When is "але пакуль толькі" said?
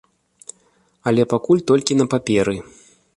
1.11-1.99